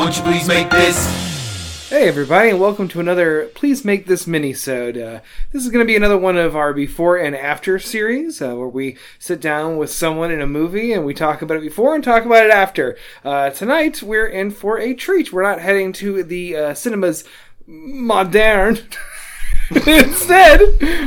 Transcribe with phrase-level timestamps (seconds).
[0.00, 1.90] Won't you please make this?
[1.90, 4.96] Hey everybody, and welcome to another Please Make This Mini-Sode.
[4.96, 5.20] Uh,
[5.52, 8.66] this is going to be another one of our Before and After series, uh, where
[8.66, 12.02] we sit down with someone in a movie and we talk about it before and
[12.02, 12.96] talk about it after.
[13.22, 15.34] Uh, tonight, we're in for a treat.
[15.34, 17.24] We're not heading to the uh, cinemas
[17.66, 18.78] modern.
[19.70, 20.60] Instead,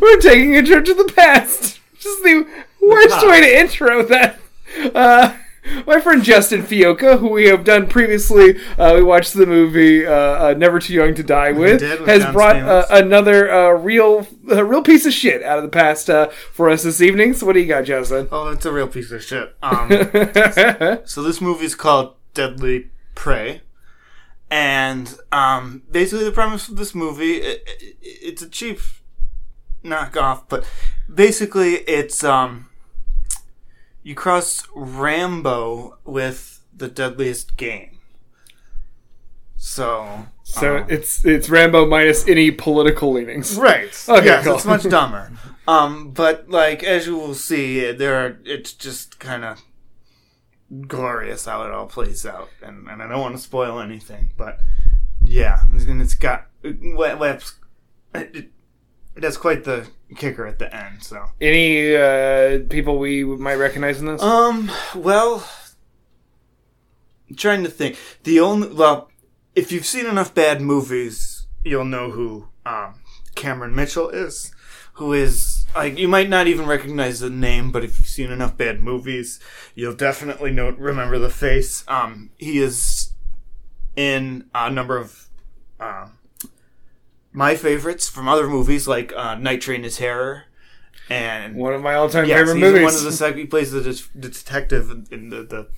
[0.00, 1.80] we're taking a trip to the past.
[1.98, 2.46] Just the
[2.80, 4.38] worst way to intro that.
[5.86, 10.12] My friend Justin Fioca, who we have done previously, uh, we watched the movie uh,
[10.12, 14.26] uh, "Never Too Young to Die" with, with has John brought uh, another uh, real,
[14.42, 17.34] real piece of shit out of the past uh, for us this evening.
[17.34, 18.28] So, what do you got, Justin?
[18.30, 19.54] Oh, it's a real piece of shit.
[19.66, 19.88] Um,
[21.04, 23.62] so this movie is called Deadly Prey,
[24.50, 28.78] and um, basically the premise of this movie i i it's a cheap
[29.84, 30.64] knockoff, but
[31.12, 32.68] basically it's um,
[34.06, 37.98] you cross Rambo with the deadliest game.
[39.56, 43.58] So so um, it's it's Rambo minus any political leanings.
[43.58, 43.90] Right.
[44.08, 44.54] Okay, yes, cool.
[44.54, 45.32] it's much dumber.
[45.66, 49.60] Um, but like as you will see, there are, it's just kind of
[50.86, 54.60] glorious how it all plays out, and, and I don't want to spoil anything, but
[55.24, 57.56] yeah, and it's got Web's
[58.14, 58.52] it,
[59.16, 61.02] it has quite the kicker at the end.
[61.02, 64.22] So Any uh, people we might recognize in this?
[64.22, 65.48] um, well,
[67.28, 67.96] I'm trying to think.
[68.24, 69.10] The only well,
[69.54, 73.00] if you've seen enough bad movies, you'll know who um,
[73.34, 74.52] Cameron Mitchell is.
[74.94, 78.56] Who is like you might not even recognize the name, but if you've seen enough
[78.56, 79.38] bad movies,
[79.74, 81.84] you'll definitely know remember the face.
[81.86, 83.10] Um, he is
[83.94, 85.28] in a number of
[85.80, 86.12] um,
[87.36, 90.44] my favorites from other movies like uh, Night Train to Terror
[91.10, 92.82] and one of my all-time Yes, favorite movies.
[92.82, 95.68] one of the sec- he plays the, the detective in- in the, the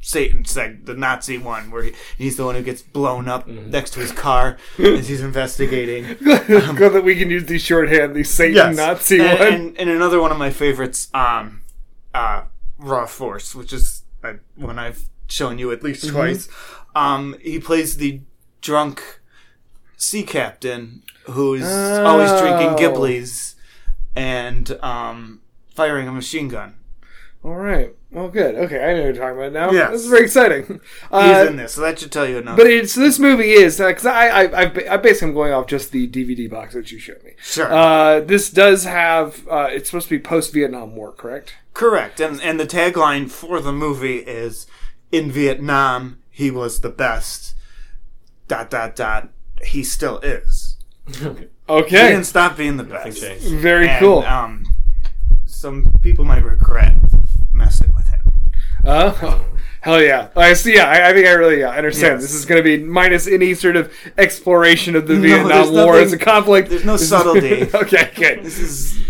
[0.00, 3.70] Satan seg, the Nazi one, where he, he's the one who gets blown up Mm-hmm.
[3.70, 6.16] next to his car as he's investigating.
[6.24, 8.76] Good that we can use these shorthand, these Satan Yes.
[8.76, 9.48] Nazi and, one.
[9.52, 11.62] and, and another one of my favorites, um,
[12.14, 12.44] uh,
[12.78, 16.14] Raw Force, which is uh, one I've shown you at least Mm-hmm.
[16.16, 16.48] twice.
[16.94, 18.20] Um, he plays the
[18.60, 19.20] drunk
[20.04, 22.76] sea captain who's always drinking Oh.
[22.78, 23.54] Ghiblis
[24.14, 25.40] and um,
[25.74, 26.74] firing a machine gun.
[27.42, 27.94] All right.
[28.10, 28.54] Well, good.
[28.54, 29.70] Okay, I know what you're talking about now.
[29.70, 29.90] Yes.
[29.90, 30.64] This is very exciting.
[30.66, 32.56] He's Uh, in this, so that should tell you enough.
[32.56, 35.90] but it's this movie is because I I I, I basically am going off just
[35.90, 37.32] the DVD box that you showed me.
[37.42, 41.54] sure, Uh, this does have uh, it's supposed to be post Vietnam War, correct?
[41.74, 42.20] correct.
[42.20, 44.66] And and the tagline for the movie is,
[45.12, 47.54] "In Vietnam, he was the best."
[48.48, 49.28] Dot dot dot.
[49.64, 50.76] He still is.
[51.66, 53.22] He Okay, didn't stop being the best.
[53.22, 53.46] changed.
[53.56, 54.18] very And, cool.
[54.24, 54.64] Um,
[55.46, 56.94] some people might regret
[57.54, 58.20] messing with him.
[58.84, 59.38] Uh,
[59.80, 60.28] hell yeah!
[60.36, 60.74] I see.
[60.74, 62.14] Yeah, I, I think I really yeah, understand.
[62.14, 62.22] Yes.
[62.22, 65.86] This is going to be minus any sort of exploration of the there's Vietnam War
[65.92, 66.68] nothing- as a conflict.
[66.68, 67.62] there's no This is- subtlety.
[67.74, 68.44] okay, good.
[68.44, 69.02] This is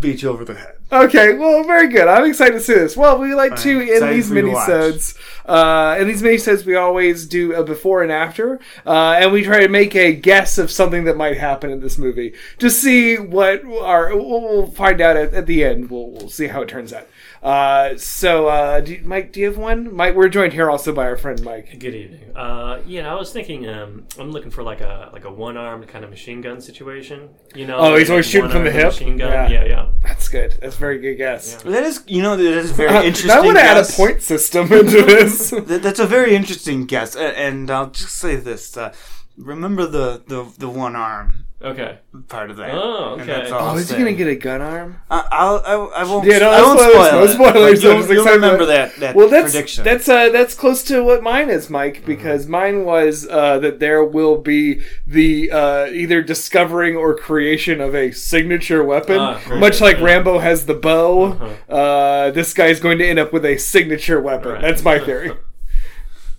[0.00, 0.74] beat you over the head.
[0.90, 2.08] Okay, well, very good.
[2.08, 2.96] I'm excited to see this.
[2.96, 5.18] Well, we like to in these minisodes.
[5.44, 9.60] Uh, in these minisodes, we always do a before and after, uh, and we try
[9.60, 13.64] to make a guess of something that might happen in this movie to see what
[13.64, 14.16] our.
[14.16, 15.90] We'll we'll find out at, at the end.
[15.90, 17.06] We'll, we'll see how it turns out.
[17.42, 19.94] Uh, so, uh, do you, Mike, do you have one?
[19.94, 21.78] Mike, we're joined here also by our friend Mike.
[21.78, 22.36] Good evening.
[22.36, 23.68] Uh, yeah, I was thinking.
[23.68, 27.30] Um, I'm looking for like a like a one armed kind of machine gun situation.
[27.54, 27.76] You know?
[27.78, 28.86] Oh, he's always shooting from the hip?
[28.86, 29.30] Machine gun.
[29.30, 29.48] Yeah.
[29.62, 29.90] Yeah, yeah.
[30.02, 30.56] That's good.
[30.60, 31.62] That's a very good guess.
[31.62, 33.30] That is, you know, that is very Uh, interesting.
[33.30, 35.50] I want to add a point system into this.
[35.68, 38.92] That, that's a very interesting guess, and I'll just say this: uh,
[39.36, 41.98] remember the, the the one arm Okay.
[42.28, 42.70] part of that.
[42.72, 43.32] Oh, And okay.
[43.32, 43.98] that's all oh, I'll is he say.
[43.98, 44.96] gonna get a gun arm?
[45.10, 46.24] I, I'll, I, I won't.
[46.24, 47.28] Yeah, no, I no won't spoilers, spoil no it.
[47.34, 49.82] spoilers, But I was You'll, you'll excited remember about- that that well that's prediction.
[49.84, 54.04] that's uh that's close to what mine is mike because mine was uh that there
[54.04, 59.80] will be the uh either discovering or creation of a signature weapon Ah, very much
[59.80, 60.04] like yeah.
[60.04, 61.74] rambo has the bow Uh-huh.
[61.74, 64.62] uh this guy's going to end up with a signature weapon Right.
[64.62, 65.32] that's my theory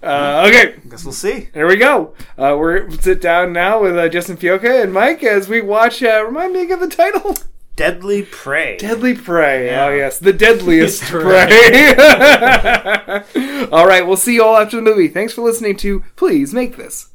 [0.02, 1.50] uh okay Guess we'll see.
[1.54, 2.14] there we go.
[2.38, 6.02] Uh, we're sit down now with uh, Justin Fioca and Mike as we watch.
[6.02, 7.36] Uh, remind me again the title.
[7.76, 8.78] Deadly prey.
[8.78, 9.68] Deadly prey.
[9.68, 9.86] Yeah.
[9.86, 11.94] Oh yes, the deadliest prey.
[13.72, 15.08] all right, we'll see you all after the movie.
[15.08, 16.04] Thanks for listening to.
[16.16, 17.10] Please make this.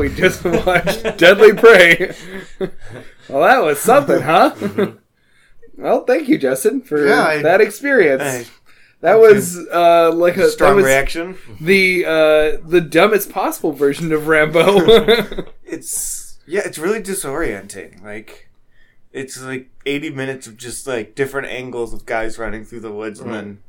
[0.00, 2.14] We just watched Deadly Prey.
[3.28, 4.54] Well, that was something, huh?
[5.76, 8.22] well, thank you, Justin, for Yeah, I- that experience.
[8.22, 8.46] Hey,
[9.02, 11.38] that was uh, like a strong reaction.
[11.60, 15.46] The uh, the dumbest possible version of Rambo.
[15.64, 18.02] It's yeah, it's really disorienting.
[18.02, 18.48] Like
[19.12, 23.20] it's like eighty minutes of just like different angles of guys running through the woods
[23.20, 23.62] and then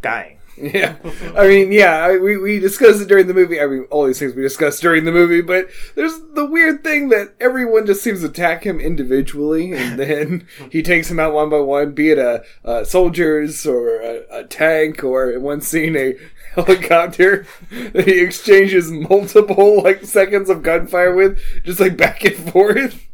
[0.00, 0.38] dying.
[0.62, 0.96] Yeah,
[1.36, 3.60] I mean, yeah, I- we we discussed it during the movie.
[3.60, 7.10] I mean, all these things we discussed during the movie, but there's the weird thing
[7.10, 11.50] that everyone just seems to attack him individually, and then he takes them out one
[11.50, 15.94] by one, be it a, a soldiers or a, a tank or in one scene
[15.96, 16.14] a
[16.54, 17.46] helicopter
[17.92, 23.05] that he exchanges multiple like seconds of gunfire with, just like back and forth.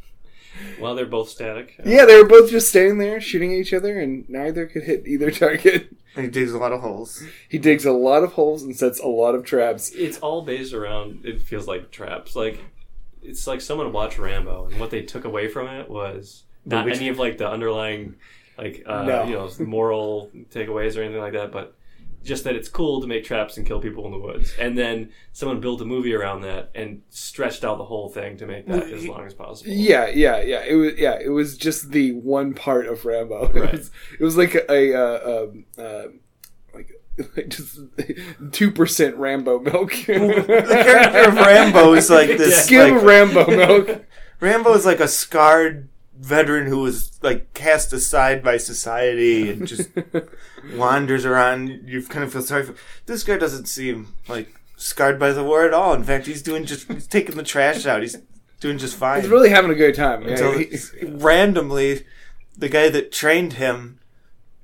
[0.82, 1.76] While they're both static.
[1.84, 5.06] Yeah, they were both just standing there shooting at each other, and neither could hit
[5.06, 5.94] either target.
[6.14, 7.22] And he digs a lot of holes.
[7.48, 9.90] He digs a lot of holes and sets a lot of traps.
[9.94, 11.24] It's all based around.
[11.24, 12.36] It feels like traps.
[12.36, 12.58] Like
[13.22, 17.08] it's like someone watched Rambo, and what they took away from it was not any
[17.08, 18.16] of like the underlying
[18.58, 19.24] like uh, No.
[19.24, 21.74] you know moral takeaways or anything like that, but
[22.22, 24.54] just that it's cool to make traps and kill people in the woods.
[24.58, 28.46] And then someone built a movie around that and stretched out the whole thing to
[28.46, 29.70] make that as long as possible.
[29.70, 30.64] Yeah, yeah, yeah.
[30.64, 31.18] It was yeah.
[31.20, 33.46] It was just the one part of Rambo.
[33.54, 33.72] It Right.
[33.72, 36.02] was, it was like a, a uh, um, uh,
[36.74, 36.90] like,
[37.36, 37.78] like just
[38.52, 39.92] two percent Rambo milk.
[40.06, 42.64] The character of Rambo is like this.
[42.64, 44.04] Skim like, Rambo milk.
[44.40, 45.88] Rambo is like a scarred
[46.22, 49.90] veteran who was like cast aside by society and just
[50.74, 51.68] wanders around.
[51.88, 52.74] You kind of feel sorry for
[53.06, 53.36] this guy.
[53.36, 55.92] Doesn't seem like scarred by the war at all.
[55.94, 58.02] In fact, he's doing just he's taking the trash out.
[58.02, 58.16] He's
[58.60, 59.20] doing just fine.
[59.20, 60.22] He's really having a good time.
[60.22, 62.06] Yeah, Until he- randomly,
[62.56, 63.98] the guy that trained him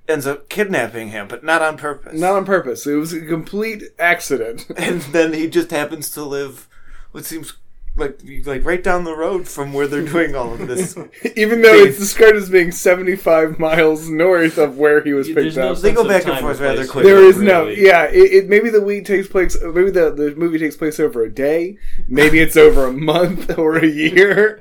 [0.08, 2.18] ends up kidnapping him, but not on purpose.
[2.18, 2.86] not on purpose.
[2.86, 4.66] It was a complete accident.
[4.76, 6.68] and then he just happens to live
[7.12, 7.54] what seems
[7.98, 10.96] like like right down the road from where they're doing all of this.
[11.36, 15.56] Even though it's described as being seventy-five miles north of where he was picked There's
[15.56, 15.78] no up.
[15.78, 17.10] They go back and forth rather quickly.
[17.10, 17.84] There is no, Really.
[17.84, 18.04] yeah.
[18.04, 19.56] It, it maybe the week takes place.
[19.62, 21.78] Maybe the the movie takes place over a day.
[22.08, 24.60] Maybe it's over a month or a year.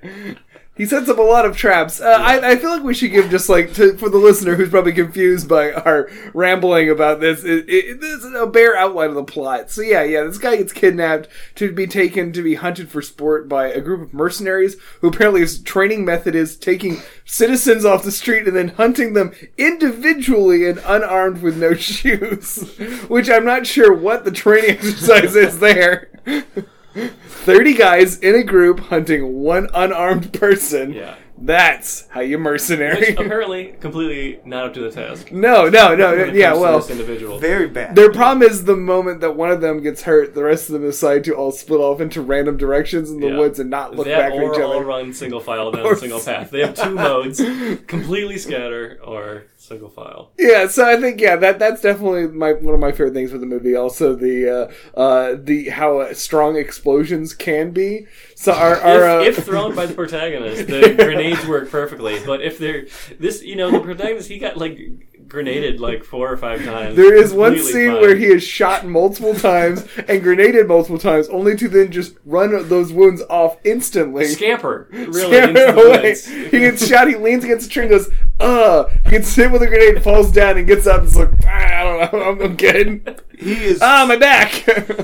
[0.78, 2.00] He sets up a lot of traps.
[2.00, 4.70] Uh, I, I feel like we should give just like to, for the listener who's
[4.70, 7.44] probably confused by our rambling about this.
[7.44, 9.72] It, it, this is a bare outline of the plot.
[9.72, 10.24] So yeah, yeah.
[10.24, 14.02] This guy gets kidnapped to be taken to be hunted for sport by a group
[14.02, 18.70] of mercenaries who apparently his training method is taking citizens off the street and then
[18.70, 22.78] hunting them individually and unarmed with no shoes.
[23.08, 26.10] Which I'm not sure what the training exercise is there.
[26.98, 30.94] 30 guys in a group hunting one unarmed person.
[30.94, 31.16] Yeah.
[31.40, 33.00] That's how you mercenary.
[33.00, 35.32] Which apparently completely not up to the task.
[35.32, 36.12] no, no, no.
[36.16, 37.40] when it Yeah, comes to well, this individual.
[37.40, 37.96] Very bad.
[37.96, 40.82] their problem is the moment that one of them gets hurt, the rest of them
[40.84, 43.38] decide to all split off into random directions in the Yeah.
[43.38, 45.94] woods and not look that back at or each all run single file down Or
[45.94, 46.50] a single path.
[46.50, 47.40] They have two modes:
[47.88, 50.32] completely scatter or single file.
[50.40, 53.42] Yeah, so I think yeah, that that's definitely my one of my favorite things with
[53.42, 53.76] the movie.
[53.76, 58.08] Also the uh, uh, the how uh, strong explosions can be.
[58.36, 60.94] So our, our if, uh, if thrown by the protagonist, the
[61.30, 62.20] grenades work perfectly.
[62.26, 62.86] But if they're
[63.20, 64.80] this, you know, the protagonist, he got like
[65.28, 66.96] grenaded like four or five times.
[66.96, 68.02] There is one scene fine.
[68.02, 72.70] where he is shot multiple times and grenaded multiple times, only to then just run
[72.70, 74.26] those wounds off instantly.
[74.26, 76.02] scamper really Scamper into the away.
[76.10, 76.26] woods.
[76.28, 77.08] He gets shot.
[77.10, 78.10] He leans against a tree and goes,
[78.40, 81.00] "Uh." He gets hit with a grenade, falls down, and gets up.
[81.00, 82.24] and is like, ah, "I don't know.
[82.24, 84.50] I'm, I'm good." he is Ah, my back.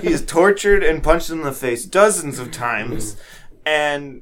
[0.01, 3.17] he is tortured and punched in the face dozens of times,
[3.65, 4.21] and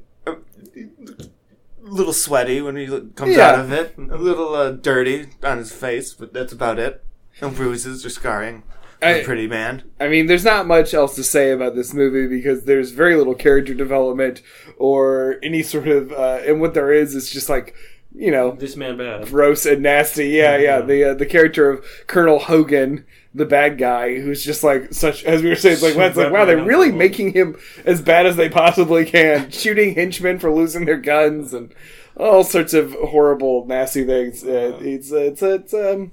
[1.92, 3.48] little sweaty when he comes Yeah.
[3.50, 3.94] out of it.
[3.98, 7.04] A little uh, dirty on his face, but that's about it.
[7.40, 8.62] No bruises or scarring.
[9.02, 9.82] I- a pretty man.
[9.98, 13.34] I mean, there's not much else to say about this movie because there's very little
[13.34, 14.42] character development
[14.76, 17.74] or any sort of, uh, and what there is is just like,
[18.14, 19.26] you know, This man bad.
[19.26, 20.28] gross and nasty.
[20.28, 20.80] Yeah, yeah.
[20.82, 25.42] The uh, the character of Colonel Hogan, the bad guy, who's just like such as
[25.42, 28.36] we were saying, it's like, it's like wow, they're really making him as bad as
[28.36, 31.74] they possibly can, shooting henchmen for losing their guns and
[32.16, 34.44] all sorts of horrible, nasty things.
[34.44, 36.12] Uh, it's it's it's um.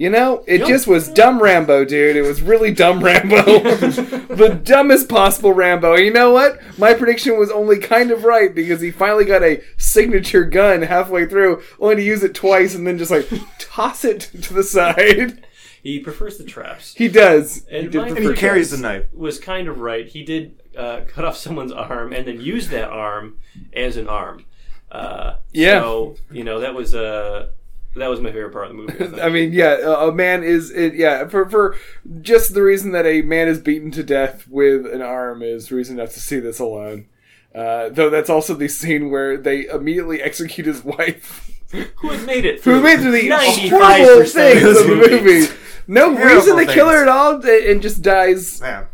[0.00, 2.14] You know, it just was dumb Rambo, dude.
[2.14, 3.42] It was really dumb Rambo.
[3.42, 5.94] the dumbest possible Rambo.
[5.94, 6.60] And you know what?
[6.78, 11.26] My prediction was only kind of right because he finally got a signature gun halfway
[11.26, 15.44] through, only to use it twice and then just like toss it to the side.
[15.82, 16.94] He prefers the traps.
[16.94, 17.64] He does.
[17.70, 18.82] And he did my- And he carries traps.
[18.82, 19.04] the knife.
[19.14, 20.06] was kind of right.
[20.06, 23.38] He did uh, cut off someone's arm and then use that arm
[23.72, 24.44] as an arm.
[24.90, 25.80] Uh, Yeah.
[25.80, 27.48] So you know that was uh,
[27.96, 29.20] that was my favorite part of the movie.
[29.20, 29.26] I.
[29.26, 31.76] I mean, yeah, a a man is it, yeah for for
[32.22, 35.98] just the reason that a man is beaten to death with an arm is reason
[35.98, 37.06] enough to see this alone.
[37.54, 41.57] Uh, though that's also the scene where they immediately execute his wife,
[41.96, 42.62] Who had made it?
[42.64, 45.54] who through made the 95% horrible of things of the movie.
[45.86, 48.60] No reason to kill her at all, and just dies.
[48.60, 48.84] Yeah.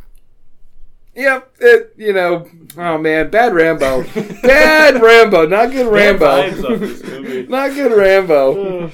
[1.17, 4.03] Yep, it, you know, oh man, bad Rambo.
[4.43, 6.25] bad Rambo, not good Rambo.
[6.51, 7.47] vibes this movie.
[7.49, 8.91] not good Rambo.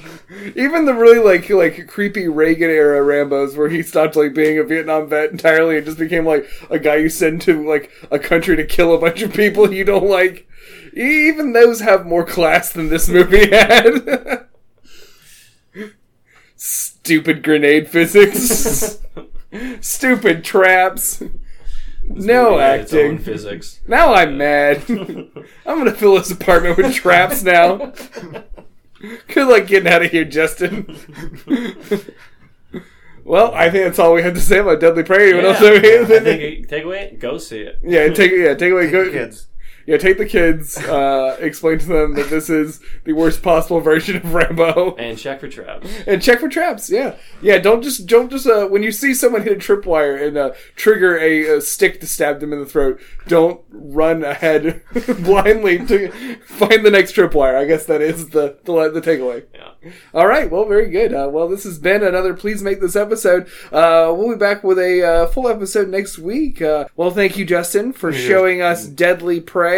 [0.55, 4.63] Even the really like like creepy Reagan era Rambo's where he stopped like being a
[4.63, 8.55] Vietnam vet entirely and just became like a guy you send to like a country
[8.55, 10.47] to kill a bunch of people you don't like.
[10.93, 14.45] Even those have more class than this movie had.
[16.55, 18.99] Stupid grenade physics.
[19.81, 21.23] Stupid traps.
[22.15, 23.19] No Movie had its own acting.
[23.19, 23.81] physics.
[23.87, 24.83] Now I'm mad.
[24.89, 27.93] I'm gonna fill this apartment with traps now.
[29.27, 30.85] Good luck getting out of here, Justin.
[33.23, 35.29] well, I think that's all we have to say about Deadly Prey.
[35.29, 36.23] Anyone else have I anything?
[36.23, 37.79] think take away, go see it.
[37.83, 39.47] yeah, take yeah, take away go Kids.
[39.85, 44.17] Yeah, take the kids, uh, explain to them that this is the worst possible version
[44.17, 44.95] of Rambo.
[44.95, 45.89] And check for traps.
[46.07, 46.89] And check for traps.
[46.89, 47.57] Yeah, yeah.
[47.57, 51.17] Don't just don't just uh, when you see someone hit a tripwire and uh, trigger
[51.17, 52.99] a, uh stick to stab them in the throat.
[53.27, 54.81] Don't run ahead
[55.23, 56.11] blindly to
[56.45, 57.55] find the next tripwire.
[57.55, 59.45] I guess that is the the, the takeaway.
[59.53, 59.91] Yeah.
[60.13, 60.49] All right.
[60.49, 61.13] Well, very good.
[61.13, 62.33] Uh, well, this has been another.
[62.33, 63.47] Please make this episode.
[63.71, 66.61] Uh, we'll be back with a uh, full episode next week.
[66.61, 69.70] Uh, well, thank you, Justin, for showing us Deadly Prey,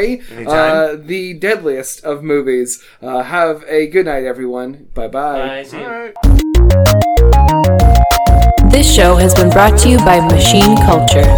[0.47, 2.83] uh, the deadliest of movies.
[3.01, 4.89] Uh, have a good night, everyone.
[4.93, 5.47] Bye bye.
[5.47, 5.63] Bye.
[5.63, 5.77] See
[8.69, 11.38] This show has been brought to you by Machine Culture.